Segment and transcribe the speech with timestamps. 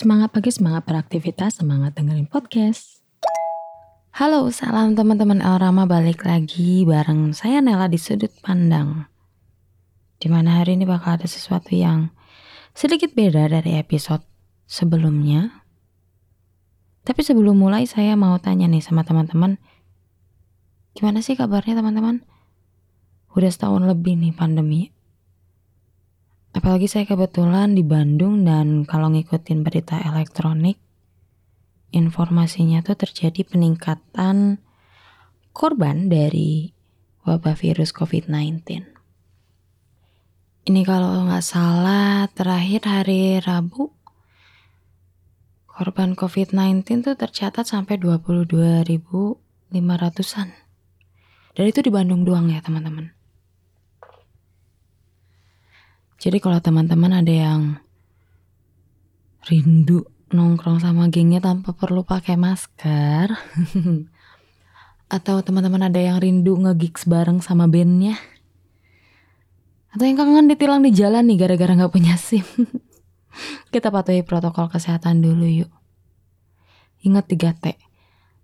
[0.00, 3.04] Semangat pagi, semangat beraktivitas, semangat dengerin podcast.
[4.16, 9.04] Halo, salam teman-teman El Rama balik lagi bareng saya Nela di sudut pandang.
[10.16, 12.16] Di mana hari ini bakal ada sesuatu yang
[12.72, 14.24] sedikit beda dari episode
[14.64, 15.68] sebelumnya.
[17.04, 19.60] Tapi sebelum mulai saya mau tanya nih sama teman-teman,
[20.96, 22.24] gimana sih kabarnya teman-teman?
[23.36, 24.96] Udah setahun lebih nih pandemi.
[26.50, 30.82] Apalagi saya kebetulan di Bandung dan kalau ngikutin berita elektronik,
[31.94, 34.58] informasinya tuh terjadi peningkatan
[35.54, 36.74] korban dari
[37.22, 38.66] wabah virus COVID-19.
[40.66, 43.94] Ini kalau nggak salah terakhir hari Rabu,
[45.70, 50.48] korban COVID-19 tuh tercatat sampai 22.500-an.
[51.54, 53.19] Dan itu di Bandung doang ya teman-teman.
[56.20, 57.80] Jadi kalau teman-teman ada yang
[59.48, 63.32] rindu nongkrong sama gengnya tanpa perlu pakai masker,
[65.16, 68.20] atau teman-teman ada yang rindu ngegigs bareng sama bandnya,
[69.96, 72.44] atau yang kangen ditilang di jalan nih gara-gara nggak punya SIM,
[73.72, 75.72] kita patuhi protokol kesehatan dulu yuk.
[77.00, 77.80] Ingat 3T,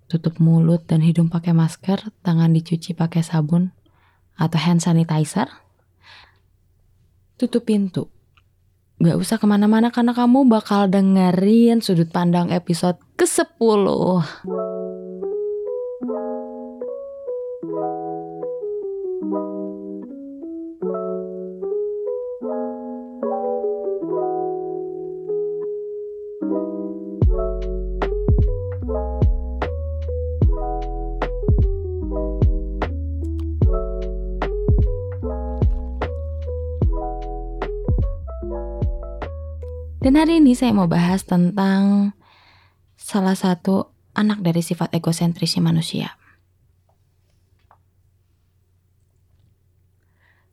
[0.09, 3.77] tutup mulut dan hidung pakai masker, tangan dicuci pakai sabun
[4.41, 5.66] atau hand sanitizer,
[7.37, 8.09] tutup pintu.
[8.97, 13.85] Gak usah ke mana-mana karena kamu bakal dengerin sudut pandang episode ke-10.
[40.07, 42.15] Dan hari ini saya mau bahas tentang
[42.95, 46.15] salah satu anak dari sifat egosentrisnya manusia.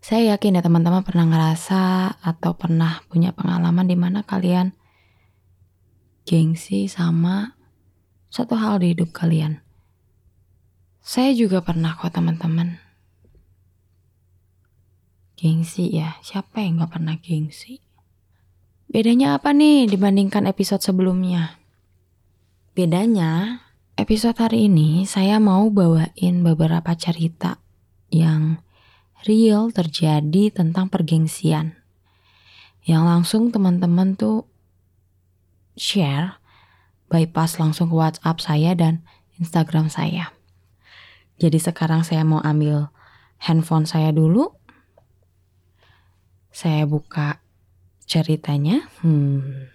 [0.01, 4.73] Saya yakin ya teman-teman pernah ngerasa atau pernah punya pengalaman di mana kalian
[6.25, 7.53] gengsi sama
[8.33, 9.61] satu hal di hidup kalian.
[11.06, 12.81] Saya juga pernah kok teman-teman.
[15.38, 17.82] Gengsi ya, siapa yang gak pernah gengsi?
[18.93, 21.57] Bedanya apa nih dibandingkan episode sebelumnya?
[22.77, 23.65] Bedanya,
[23.97, 27.57] episode hari ini saya mau bawain beberapa cerita
[28.13, 28.61] yang
[29.25, 31.73] real terjadi tentang pergengsian.
[32.85, 34.45] Yang langsung teman-teman tuh
[35.73, 36.37] share,
[37.09, 39.01] bypass langsung ke WhatsApp saya dan
[39.41, 40.37] Instagram saya.
[41.41, 42.93] Jadi sekarang saya mau ambil
[43.41, 44.53] handphone saya dulu.
[46.53, 47.41] Saya buka
[48.05, 49.71] ceritanya, hmm,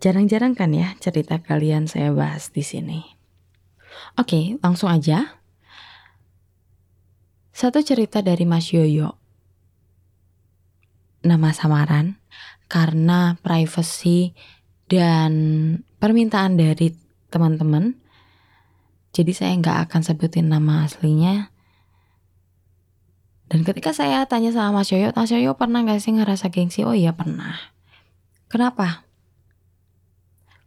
[0.00, 3.04] jarang-jarang kan ya cerita kalian saya bahas di sini.
[4.16, 5.40] Oke, langsung aja.
[7.52, 9.20] Satu cerita dari Mas Yoyo.
[11.20, 12.16] Nama samaran
[12.72, 14.32] karena privacy
[14.88, 15.32] dan
[16.00, 16.96] permintaan dari
[17.28, 18.00] teman-teman.
[19.12, 21.52] Jadi saya nggak akan sebutin nama aslinya
[23.50, 26.86] dan ketika saya tanya sama Mas Yoyo, Mas Yoyo pernah gak sih ngerasa gengsi?
[26.86, 27.58] Oh iya pernah.
[28.46, 29.02] Kenapa?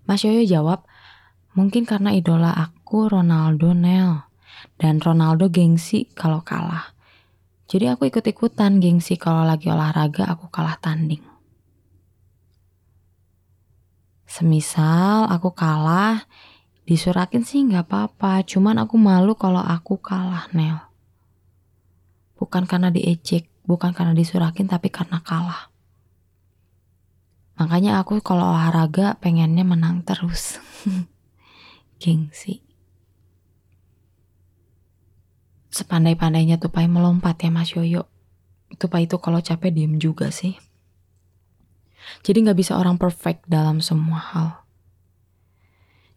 [0.04, 0.84] Mas Yoyo jawab,
[1.56, 4.28] mungkin karena idola aku Ronaldo Nel.
[4.76, 6.92] Dan Ronaldo gengsi kalau kalah.
[7.72, 11.24] Jadi aku ikut-ikutan gengsi kalau lagi olahraga aku kalah tanding.
[14.28, 16.28] Semisal aku kalah,
[16.84, 18.44] disurakin sih nggak apa-apa.
[18.44, 20.93] Cuman aku malu kalau aku kalah Nel.
[22.44, 25.72] Bukan karena diejek, bukan karena disurakin, tapi karena kalah.
[27.56, 30.60] Makanya aku kalau olahraga pengennya menang terus.
[32.04, 32.60] Gengsi.
[35.72, 38.12] Sepandai-pandainya tupai melompat ya Mas Yoyo.
[38.76, 40.60] Tupai itu kalau capek diem juga sih.
[42.28, 44.50] Jadi nggak bisa orang perfect dalam semua hal.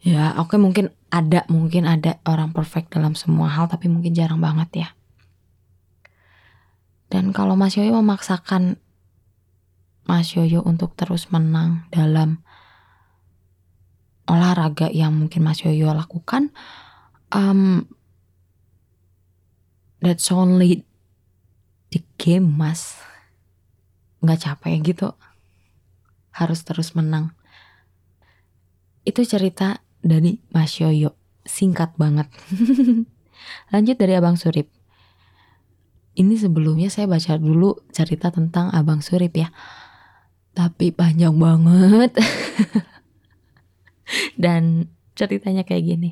[0.02, 4.42] Ya oke okay, mungkin ada, mungkin ada orang perfect dalam semua hal tapi mungkin jarang
[4.42, 4.88] banget ya.
[7.06, 8.82] Dan kalau Mas Yoyo memaksakan
[10.06, 12.42] Mas Yoyo untuk terus menang dalam
[14.26, 16.50] olahraga yang mungkin Mas Yoyo lakukan,
[17.30, 17.86] um,
[20.02, 20.86] that's only
[21.94, 22.98] the game Mas.
[24.22, 25.08] Nggak capek gitu.
[26.34, 27.34] Harus terus menang.
[29.06, 31.14] Itu cerita dari Mas Yoyo.
[31.46, 32.26] Singkat banget.
[33.72, 34.75] Lanjut dari Abang Surip
[36.16, 39.52] ini sebelumnya saya baca dulu cerita tentang Abang Surip ya.
[40.56, 42.16] Tapi panjang banget.
[44.42, 46.10] Dan ceritanya kayak gini.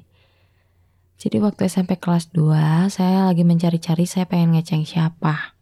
[1.17, 5.57] Jadi waktu SMP kelas 2, saya lagi mencari-cari saya pengen ngeceng siapa.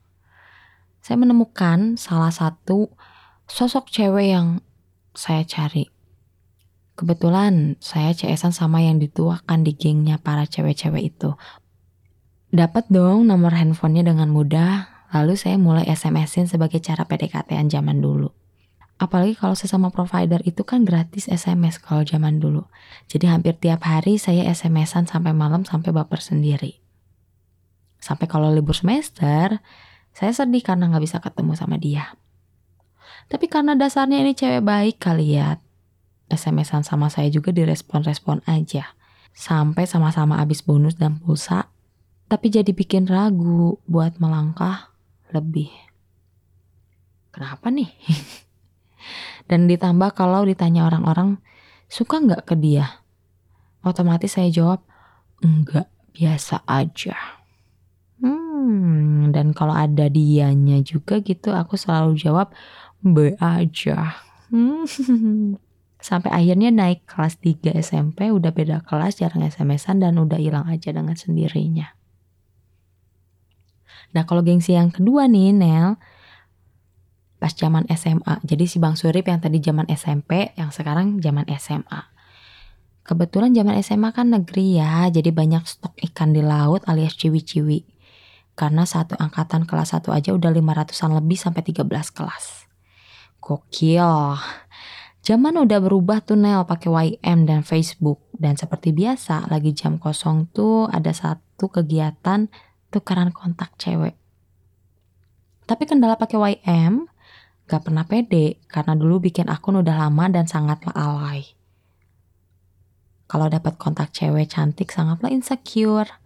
[0.99, 2.91] Saya menemukan salah satu
[3.47, 4.59] sosok cewek yang
[5.15, 5.87] saya cari.
[6.99, 11.31] Kebetulan saya CS-an sama yang dituakan di gengnya para cewek-cewek itu.
[12.53, 18.29] Dapat dong nomor handphonenya dengan mudah, lalu saya mulai SMS-in sebagai cara PDKT-an zaman dulu.
[19.01, 22.69] Apalagi kalau sesama provider itu kan gratis SMS kalau zaman dulu.
[23.09, 26.77] Jadi hampir tiap hari saya SMS-an sampai malam sampai baper sendiri.
[28.05, 29.57] Sampai kalau libur semester,
[30.13, 32.21] saya sedih karena nggak bisa ketemu sama dia.
[33.33, 35.57] Tapi karena dasarnya ini cewek baik kali ya,
[36.29, 38.93] SMS-an sama saya juga direspon-respon aja.
[39.33, 41.73] Sampai sama-sama habis bonus dan pulsa,
[42.32, 44.88] tapi jadi bikin ragu buat melangkah
[45.37, 45.69] lebih.
[47.29, 47.93] Kenapa nih?
[49.52, 51.37] Dan ditambah kalau ditanya orang-orang
[51.93, 53.05] suka nggak ke dia,
[53.84, 54.81] otomatis saya jawab
[55.44, 57.12] enggak, biasa aja.
[58.23, 62.55] Hmm, dan kalau ada dianya juga gitu, aku selalu jawab
[63.05, 64.17] B aja.
[64.49, 64.88] Hmm.
[66.08, 70.94] Sampai akhirnya naik kelas 3 SMP, udah beda kelas, jarang SMS-an dan udah hilang aja
[70.94, 71.93] dengan sendirinya.
[74.12, 75.97] Nah kalau gengsi yang kedua nih Nel,
[77.43, 78.38] pas zaman SMA.
[78.47, 82.12] Jadi si Bang Surip yang tadi zaman SMP, yang sekarang zaman SMA.
[83.03, 87.82] Kebetulan zaman SMA kan negeri ya, jadi banyak stok ikan di laut alias ciwi-ciwi.
[88.55, 92.70] Karena satu angkatan kelas 1 aja udah 500-an lebih sampai 13 kelas.
[93.43, 94.38] Gokil.
[95.23, 98.23] Zaman udah berubah tuh Nel pakai YM dan Facebook.
[98.38, 102.47] Dan seperti biasa, lagi jam kosong tuh ada satu kegiatan
[102.93, 104.12] tukeran kontak cewek.
[105.65, 107.09] Tapi kendala pakai YM
[107.65, 111.56] gak pernah pede karena dulu bikin akun udah lama dan sangatlah alay.
[113.33, 116.21] Kalau dapat kontak cewek cantik sangatlah insecure.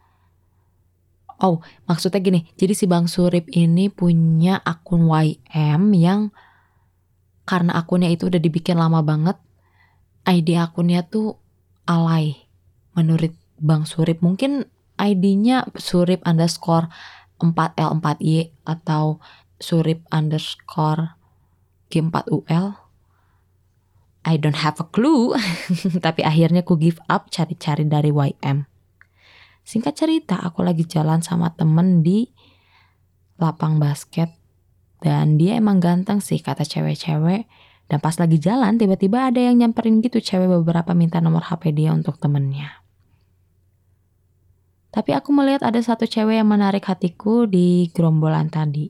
[1.39, 6.35] Oh, maksudnya gini, jadi si Bang Surip ini punya akun YM yang
[7.47, 9.39] karena akunnya itu udah dibikin lama banget,
[10.27, 11.39] ID akunnya tuh
[11.87, 12.35] alay.
[12.99, 13.31] Menurut
[13.61, 14.67] Bang Surip mungkin
[14.97, 16.89] ID-nya surip underscore
[17.41, 19.21] 4L4Y atau
[19.61, 21.17] surip underscore
[21.93, 22.77] G4UL.
[24.27, 25.39] I don't have a clue.
[26.07, 28.67] Tapi akhirnya ku give up cari-cari dari YM.
[29.67, 32.27] Singkat cerita, aku lagi jalan sama temen di
[33.39, 34.35] lapang basket.
[34.99, 37.47] Dan dia emang ganteng sih kata cewek-cewek.
[37.87, 41.95] Dan pas lagi jalan tiba-tiba ada yang nyamperin gitu cewek beberapa minta nomor HP dia
[41.95, 42.86] untuk temennya.
[44.97, 48.89] Tapi aku melihat ada satu cewek yang menarik hatiku di gerombolan tadi.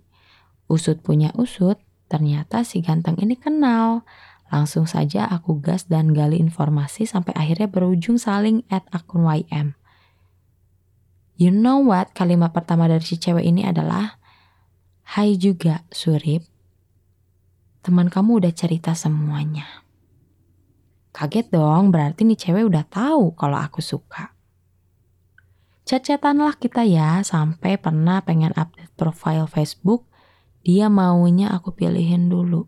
[0.71, 4.07] Usut punya usut, ternyata si ganteng ini kenal.
[4.47, 9.75] Langsung saja aku gas dan gali informasi sampai akhirnya berujung saling add akun YM.
[11.35, 12.15] You know what?
[12.15, 14.23] Kalimat pertama dari si cewek ini adalah
[15.11, 16.47] Hai juga, Surip.
[17.83, 19.83] Teman kamu udah cerita semuanya.
[21.11, 24.36] Kaget dong, berarti nih cewek udah tahu kalau aku suka.
[25.87, 30.11] Cecetanlah kita ya, sampai pernah pengen update profile Facebook,
[30.67, 32.67] dia maunya aku pilihin dulu.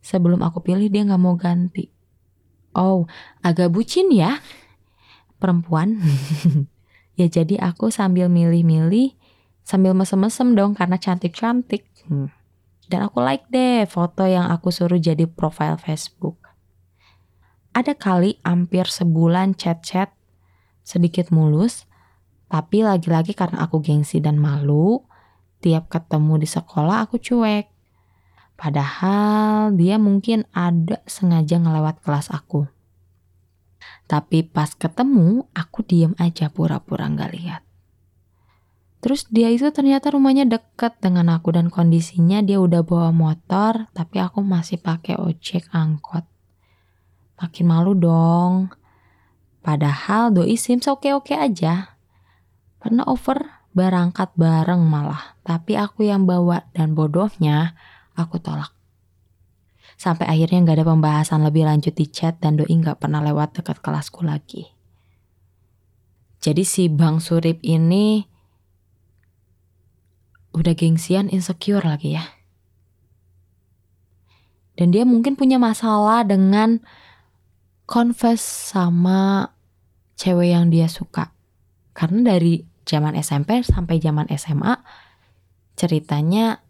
[0.00, 1.92] Sebelum aku pilih dia nggak mau ganti.
[2.72, 3.04] Oh,
[3.44, 4.40] agak bucin ya,
[5.36, 6.00] perempuan.
[7.20, 9.12] ya jadi aku sambil milih-milih,
[9.60, 11.84] sambil mesem-mesem dong karena cantik-cantik.
[12.08, 12.32] Hmm.
[12.88, 16.40] Dan aku like deh foto yang aku suruh jadi profile Facebook.
[17.76, 20.16] Ada kali hampir sebulan chat-chat
[20.88, 21.84] sedikit mulus,
[22.48, 25.04] tapi lagi-lagi karena aku gengsi dan malu,
[25.60, 27.68] tiap ketemu di sekolah aku cuek.
[28.58, 32.66] Padahal dia mungkin ada sengaja ngelewat kelas aku.
[34.08, 37.62] Tapi pas ketemu, aku diem aja pura-pura nggak lihat.
[38.98, 44.18] Terus dia itu ternyata rumahnya deket dengan aku dan kondisinya dia udah bawa motor, tapi
[44.18, 46.26] aku masih pakai ojek angkot.
[47.38, 48.74] Makin malu dong.
[49.62, 51.97] Padahal doi Sims oke-oke aja.
[52.78, 57.74] Pernah over berangkat bareng malah, tapi aku yang bawa dan bodohnya
[58.14, 58.74] aku tolak.
[59.98, 63.82] Sampai akhirnya gak ada pembahasan lebih lanjut di chat dan doi gak pernah lewat dekat
[63.82, 64.70] kelasku lagi.
[66.38, 68.22] Jadi si Bang Surip ini
[70.54, 72.24] udah gengsian insecure lagi ya.
[74.78, 76.78] Dan dia mungkin punya masalah dengan
[77.90, 79.50] confess sama
[80.14, 81.34] cewek yang dia suka.
[81.90, 84.80] Karena dari zaman SMP sampai zaman SMA
[85.76, 86.64] ceritanya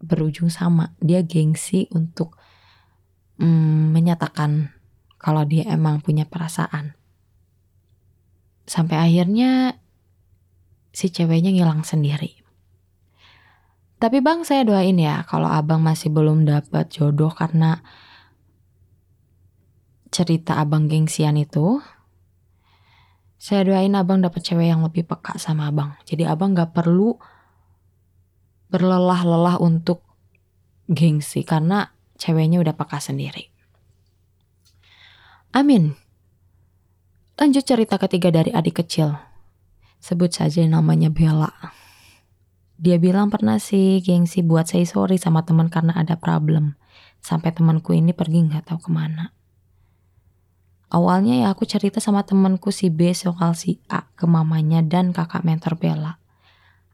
[0.00, 0.96] berujung sama.
[0.98, 2.40] Dia gengsi untuk
[3.36, 4.72] mm, menyatakan
[5.20, 6.96] kalau dia emang punya perasaan.
[8.64, 9.76] Sampai akhirnya
[10.96, 12.40] si ceweknya ngilang sendiri.
[14.00, 17.84] Tapi bang saya doain ya kalau abang masih belum dapat jodoh karena
[20.08, 21.84] cerita abang gengsian itu.
[23.40, 25.96] Saya doain abang dapat cewek yang lebih peka sama abang.
[26.04, 27.16] Jadi abang gak perlu
[28.68, 30.04] berlelah-lelah untuk
[30.92, 31.88] gengsi karena
[32.20, 33.48] ceweknya udah peka sendiri.
[35.56, 35.96] Amin.
[37.40, 39.16] Lanjut cerita ketiga dari adik kecil.
[40.04, 41.48] Sebut saja namanya Bella.
[42.76, 46.76] Dia bilang pernah sih gengsi buat say sorry sama teman karena ada problem.
[47.24, 49.32] Sampai temanku ini pergi nggak tahu ke mana.
[50.90, 55.46] Awalnya ya aku cerita sama temanku si B soal si A ke mamanya dan kakak
[55.46, 56.18] mentor Bella.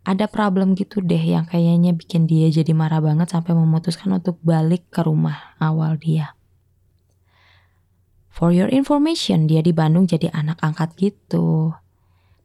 [0.05, 4.87] Ada problem gitu deh yang kayaknya bikin dia jadi marah banget sampai memutuskan untuk balik
[4.93, 6.37] ke rumah awal dia.
[8.29, 11.73] For your information, dia di Bandung jadi anak angkat gitu.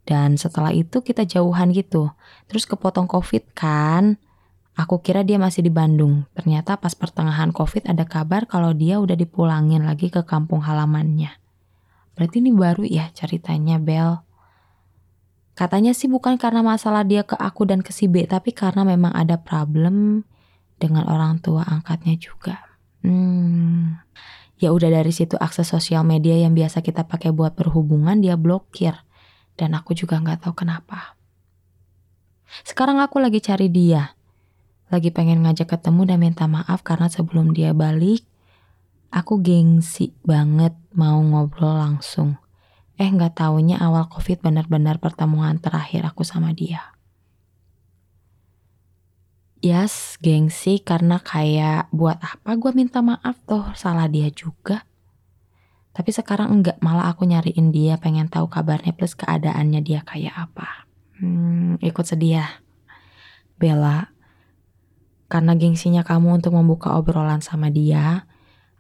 [0.07, 2.15] Dan setelah itu kita jauhan gitu.
[2.47, 4.15] Terus kepotong covid kan.
[4.79, 6.23] Aku kira dia masih di Bandung.
[6.31, 11.40] Ternyata pas pertengahan covid ada kabar kalau dia udah dipulangin lagi ke kampung halamannya.
[12.21, 14.21] Berarti ini baru ya ceritanya Bel.
[15.57, 19.09] Katanya sih bukan karena masalah dia ke aku dan ke si B, tapi karena memang
[19.09, 20.21] ada problem
[20.77, 22.61] dengan orang tua angkatnya juga.
[23.01, 23.97] Hmm,
[24.61, 28.93] ya udah dari situ akses sosial media yang biasa kita pakai buat berhubungan dia blokir
[29.57, 31.17] dan aku juga nggak tahu kenapa.
[32.61, 34.13] Sekarang aku lagi cari dia.
[34.93, 38.21] Lagi pengen ngajak ketemu dan minta maaf karena sebelum dia balik,
[39.11, 42.39] aku gengsi banget mau ngobrol langsung.
[42.95, 46.95] Eh nggak taunya awal covid benar-benar pertemuan terakhir aku sama dia.
[49.61, 54.89] Yes, gengsi karena kayak buat apa gue minta maaf tuh salah dia juga.
[55.91, 60.87] Tapi sekarang enggak, malah aku nyariin dia pengen tahu kabarnya plus keadaannya dia kayak apa.
[61.19, 62.47] Hmm, ikut sedih ya.
[63.61, 64.09] Bella,
[65.29, 68.25] karena gengsinya kamu untuk membuka obrolan sama dia,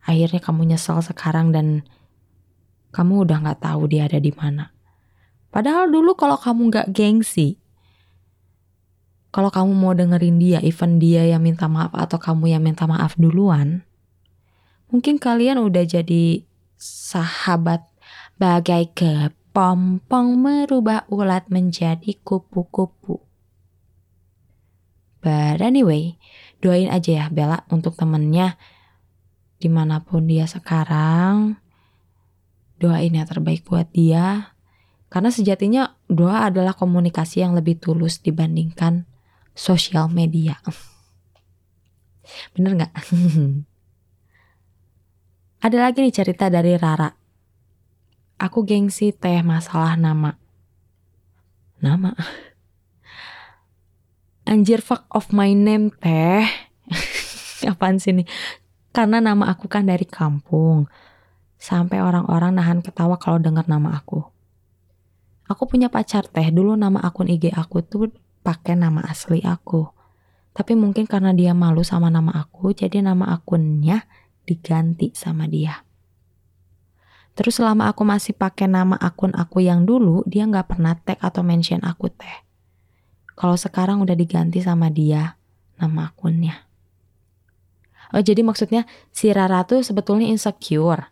[0.05, 1.85] akhirnya kamu nyesel sekarang dan
[2.91, 4.73] kamu udah nggak tahu dia ada di mana.
[5.51, 7.59] Padahal dulu kalau kamu nggak gengsi,
[9.31, 13.15] kalau kamu mau dengerin dia, even dia yang minta maaf atau kamu yang minta maaf
[13.15, 13.83] duluan,
[14.91, 16.43] mungkin kalian udah jadi
[16.75, 17.87] sahabat
[18.35, 23.23] bagai kepompong merubah ulat menjadi kupu-kupu.
[25.21, 26.17] But anyway,
[26.59, 28.57] doain aja ya Bella untuk temennya
[29.61, 31.61] di mana pun dia sekarang.
[32.81, 34.57] Doain yang terbaik buat dia.
[35.13, 39.05] Karena sejatinya doa adalah komunikasi yang lebih tulus dibandingkan
[39.53, 40.57] sosial media.
[42.57, 42.93] Bener gak?
[45.65, 47.13] Ada lagi nih cerita dari Rara.
[48.41, 50.41] Aku gengsi teh masalah nama.
[51.77, 52.17] Nama?
[54.49, 56.49] Anjir fuck of my name teh.
[57.69, 58.25] Apaan sih nih?
[58.91, 60.87] Karena nama aku kan dari kampung.
[61.61, 64.23] Sampai orang-orang nahan ketawa kalau dengar nama aku.
[65.47, 66.47] Aku punya pacar teh.
[66.51, 68.11] Dulu nama akun IG aku tuh
[68.43, 69.87] pakai nama asli aku.
[70.51, 74.03] Tapi mungkin karena dia malu sama nama aku, jadi nama akunnya
[74.43, 75.87] diganti sama dia.
[77.31, 81.39] Terus selama aku masih pakai nama akun aku yang dulu, dia nggak pernah tag atau
[81.47, 82.43] mention aku teh.
[83.39, 85.39] Kalau sekarang udah diganti sama dia
[85.79, 86.67] nama akunnya.
[88.11, 91.07] Oh jadi maksudnya si Rara tuh sebetulnya insecure.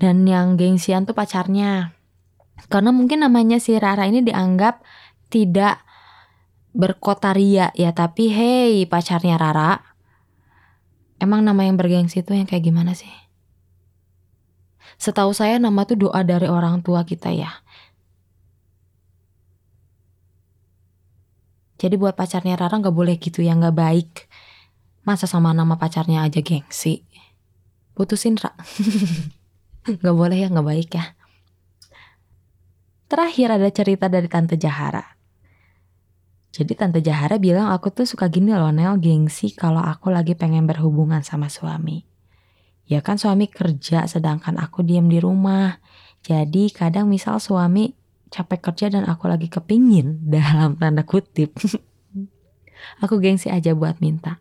[0.00, 1.94] Dan yang gengsian tuh pacarnya.
[2.66, 4.82] Karena mungkin namanya si Rara ini dianggap
[5.30, 5.82] tidak
[6.70, 9.90] berkotaria ya tapi hey pacarnya Rara
[11.20, 13.12] Emang nama yang bergengsi itu yang kayak gimana sih?
[14.96, 17.60] Setahu saya nama tuh doa dari orang tua kita ya.
[21.76, 24.12] Jadi buat pacarnya Rara gak boleh gitu ya gak baik.
[25.10, 27.02] Masa sama nama pacarnya aja gengsi?
[27.98, 28.54] Putusin Ra.
[30.06, 31.18] gak boleh ya gak baik ya.
[33.10, 35.02] Terakhir ada cerita dari Tante Jahara.
[36.54, 40.70] Jadi Tante Jahara bilang aku tuh suka gini loh Nel gengsi kalau aku lagi pengen
[40.70, 42.06] berhubungan sama suami.
[42.86, 45.82] Ya kan suami kerja sedangkan aku diem di rumah.
[46.22, 47.98] Jadi kadang misal suami
[48.30, 51.58] capek kerja dan aku lagi kepingin dalam tanda kutip.
[53.02, 54.38] aku gengsi aja buat minta.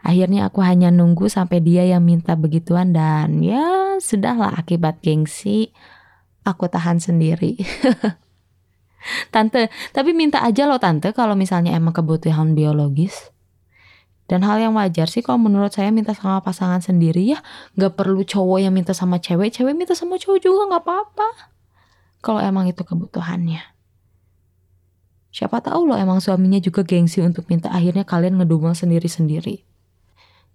[0.00, 5.76] Akhirnya aku hanya nunggu sampai dia yang minta begituan dan ya sudahlah akibat gengsi
[6.44, 7.60] aku tahan sendiri.
[9.32, 13.32] Tante, tapi minta aja loh tante kalau misalnya emang kebutuhan biologis.
[14.28, 17.42] Dan hal yang wajar sih kalau menurut saya minta sama pasangan sendiri ya
[17.74, 21.28] nggak perlu cowok yang minta sama cewek, cewek minta sama cowok juga nggak apa-apa.
[22.20, 23.58] Kalau emang itu kebutuhannya.
[25.32, 29.69] Siapa tahu loh emang suaminya juga gengsi untuk minta akhirnya kalian ngedumel sendiri-sendiri.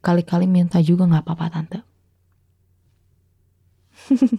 [0.05, 1.81] Kali-kali minta juga nggak apa-apa tante.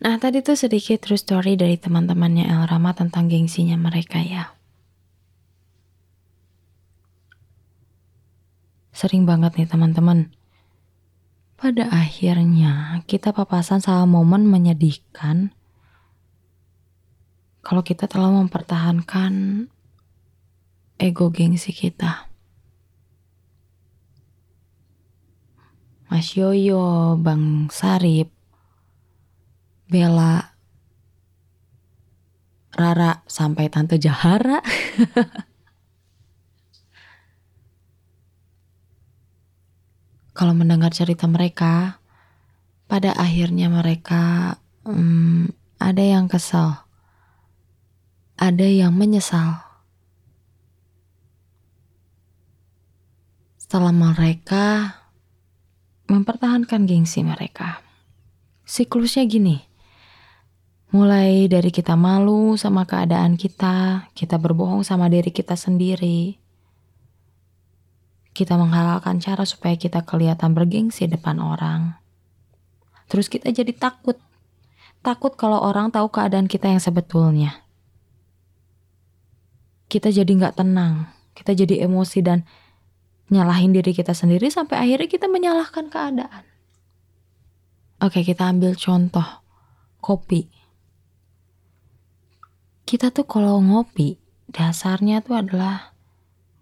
[0.00, 4.56] nah tadi tuh sedikit true story dari teman-temannya El Rama tentang gengsinya mereka ya.
[8.96, 10.32] Sering banget nih teman-teman.
[11.60, 15.52] Pada akhirnya kita papasan sama momen menyedihkan
[17.60, 19.68] kalau kita terlalu mempertahankan
[20.96, 22.29] ego gengsi kita.
[26.10, 28.34] Mas Yoyo, Bang Sarip,
[29.86, 30.58] Bella,
[32.74, 34.58] Rara, sampai Tante Jahara.
[40.34, 42.02] kalau mendengar cerita mereka,
[42.90, 46.90] pada akhirnya mereka hmm, ada yang kesal,
[48.34, 49.62] ada yang menyesal.
[53.62, 54.99] Setelah mereka
[56.10, 57.78] mempertahankan gengsi mereka,
[58.66, 59.62] siklusnya gini.
[60.90, 66.34] Mulai dari kita malu sama keadaan kita, kita berbohong sama diri kita sendiri,
[68.34, 71.94] kita menghalalkan cara supaya kita kelihatan bergengsi depan orang.
[73.06, 74.18] Terus kita jadi takut.
[75.06, 77.62] Takut kalau orang tahu keadaan kita yang sebetulnya.
[79.86, 81.06] Kita jadi nggak tenang.
[81.38, 82.42] Kita jadi emosi dan
[83.30, 86.44] nyalahin diri kita sendiri sampai akhirnya kita menyalahkan keadaan.
[88.02, 89.44] Oke, kita ambil contoh
[90.02, 90.50] kopi.
[92.82, 94.18] Kita tuh kalau ngopi
[94.50, 95.94] dasarnya tuh adalah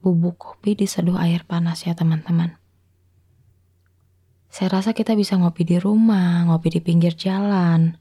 [0.04, 2.60] bubuk kopi diseduh air panas ya teman-teman.
[4.52, 7.96] Saya rasa kita bisa ngopi di rumah, ngopi di pinggir jalan,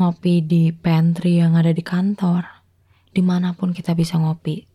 [0.00, 2.64] ngopi di pantry yang ada di kantor,
[3.12, 4.71] di mana pun kita bisa ngopi.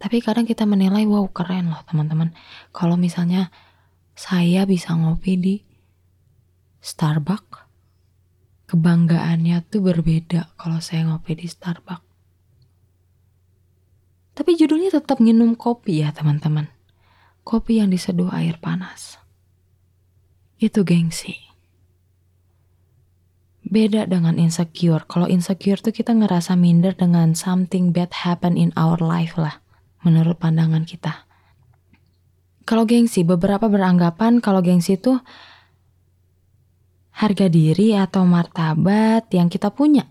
[0.00, 2.32] Tapi kadang kita menilai, wow keren loh teman-teman.
[2.72, 3.52] Kalau misalnya
[4.16, 5.54] saya bisa ngopi di
[6.80, 7.68] Starbucks,
[8.64, 12.08] kebanggaannya tuh berbeda kalau saya ngopi di Starbucks.
[14.32, 16.72] Tapi judulnya tetap minum kopi ya teman-teman.
[17.44, 19.20] Kopi yang diseduh air panas.
[20.56, 21.36] Itu gengsi.
[23.60, 25.04] Beda dengan insecure.
[25.04, 29.59] Kalau insecure tuh kita ngerasa minder dengan something bad happen in our life lah.
[30.00, 31.28] Menurut pandangan kita.
[32.64, 35.18] Kalau gengsi, beberapa beranggapan kalau gengsi itu
[37.10, 40.08] harga diri atau martabat yang kita punya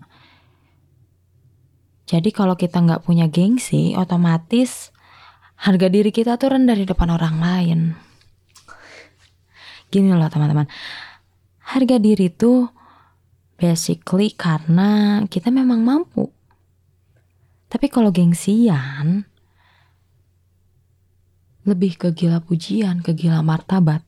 [2.10, 4.90] jadi kalau kita nggak punya gengsi, otomatis
[5.62, 7.80] harga diri kita tuh rendah di depan orang lain.
[9.94, 10.66] Gini loh teman-teman,
[11.70, 12.66] harga diri tuh
[13.54, 16.26] basically karena kita memang mampu.
[17.70, 19.29] Tapi kalau gengsian,
[21.64, 24.00] lebih ke gila pujian, ke gila martabat.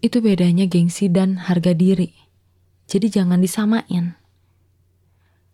[0.00, 2.12] Itu bedanya gengsi dan harga diri.
[2.86, 4.14] Jadi jangan disamain.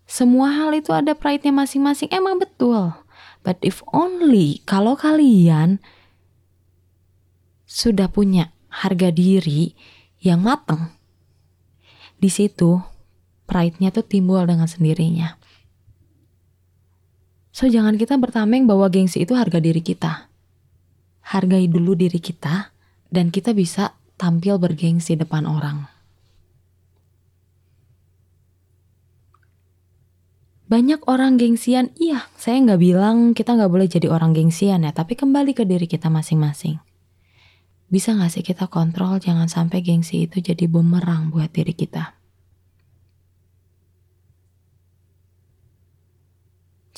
[0.05, 2.12] Semua hal itu ada pride-nya masing-masing.
[2.12, 2.93] Emang betul.
[3.41, 5.81] But if only kalau kalian
[7.65, 9.73] sudah punya harga diri
[10.21, 10.93] yang mateng,
[12.21, 12.79] di situ
[13.49, 15.41] pride-nya tuh timbul dengan sendirinya.
[17.53, 20.32] So jangan kita bertameng bahwa gengsi itu harga diri kita.
[21.33, 22.77] Hargai dulu diri kita
[23.09, 25.88] dan kita bisa tampil bergengsi depan orang.
[30.68, 35.16] Banyak orang gengsian, iya saya nggak bilang kita nggak boleh jadi orang gengsian ya, tapi
[35.16, 36.81] kembali ke diri kita masing-masing.
[37.92, 42.22] Bisa nggak sih kita kontrol jangan sampai gengsi itu jadi bumerang buat diri kita.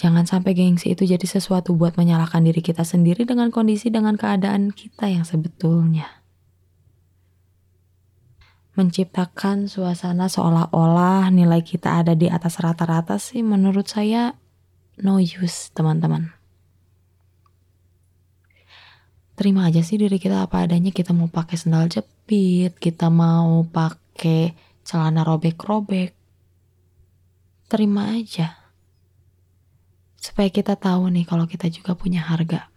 [0.04, 4.68] Jangan sampai gengsi itu jadi sesuatu buat menyalahkan diri kita sendiri dengan kondisi dengan keadaan
[4.68, 6.24] kita yang sebetulnya
[8.74, 14.34] menciptakan suasana seolah-olah nilai kita ada di atas rata-rata sih menurut saya
[14.98, 16.34] no use teman-teman.
[19.34, 24.54] Terima aja sih diri kita apa adanya kita mau pakai sendal jepit, kita mau pakai
[24.86, 26.14] celana robek-robek.
[27.66, 28.63] Terima aja.
[30.24, 32.72] Supaya kita tahu nih kalau kita juga punya harga.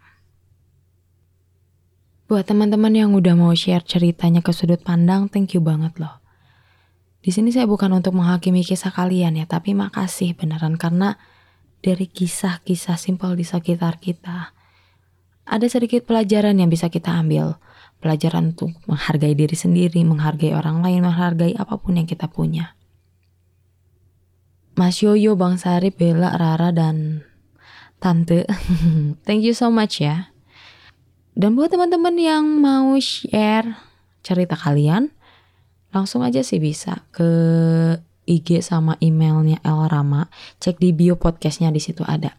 [2.27, 6.19] Buat teman-teman yang udah mau share ceritanya ke sudut pandang, thank you banget loh.
[7.23, 11.15] Di sini saya bukan untuk menghakimi kisah kalian ya, tapi makasih beneran karena
[11.79, 14.51] dari kisah-kisah simpel di sekitar kita.
[15.47, 17.55] Ada sedikit pelajaran yang bisa kita ambil.
[18.03, 22.75] Pelajaran untuk menghargai diri sendiri, menghargai orang lain, menghargai apa pun yang kita punya.
[24.75, 27.26] Mas Yoyo, Bang Sari, Bella, Rara, dan
[27.97, 28.45] Tante.
[29.25, 30.29] Thank you so much ya.
[31.37, 33.77] Dan buat teman-teman yang mau share
[34.25, 35.13] cerita kalian,
[35.93, 37.29] langsung aja sih bisa ke
[38.27, 40.27] IG sama emailnya El Rama.
[40.57, 42.33] Cek di bio podcastnya di situ ada.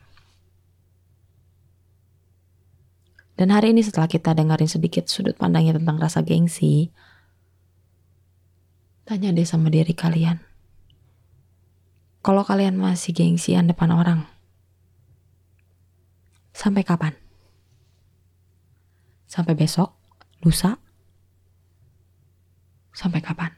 [3.39, 6.91] Dan hari ini setelah kita dengerin sedikit sudut pandangnya tentang rasa gengsi,
[9.07, 10.43] tanya deh sama diri kalian.
[12.19, 14.27] Kalau kalian masih gengsian depan orang,
[16.59, 17.15] sampai kapan?
[19.31, 19.95] Sampai besok?
[20.43, 20.75] Lusa?
[22.91, 23.55] Sampai kapan?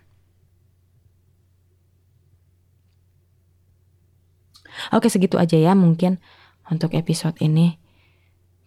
[4.93, 6.21] Oke segitu aja ya mungkin
[6.69, 7.81] untuk episode ini.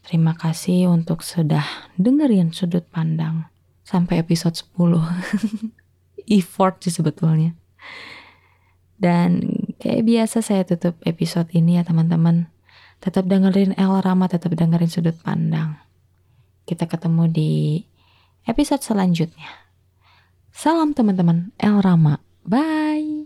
[0.04, 1.64] Terima kasih untuk sudah
[1.96, 3.48] dengerin sudut pandang
[3.86, 4.74] sampai episode 10.
[6.38, 7.56] Effort sih sebetulnya.
[9.00, 9.44] Dan
[9.80, 12.53] kayak biasa saya tutup episode ini ya teman-teman.
[13.04, 15.76] Tetap dengerin El Rama, tetap dengerin sudut pandang.
[16.64, 17.84] Kita ketemu di
[18.48, 19.68] episode selanjutnya.
[20.56, 22.24] Salam teman-teman El Rama.
[22.48, 23.23] Bye.